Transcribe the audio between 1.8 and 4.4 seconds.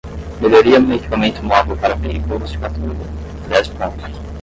veículos de patrulha: dez pontos.